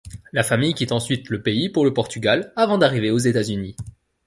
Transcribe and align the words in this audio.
La 0.33 0.41
famille 0.41 0.73
quitte 0.73 0.93
ensuite 0.93 1.29
le 1.29 1.43
pays 1.43 1.69
pour 1.69 1.85
le 1.85 1.93
Portugal, 1.93 2.51
avant 2.55 2.79
d’arriver 2.79 3.11
aux 3.11 3.19
États-Unis. 3.19 3.75